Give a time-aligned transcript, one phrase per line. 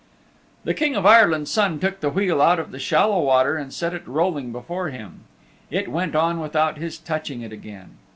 [0.63, 3.93] The King of Ireland's Son took the wheel out of the shallow water and set
[3.93, 5.25] it rolling before him.
[5.69, 7.97] It went on without his touching it again.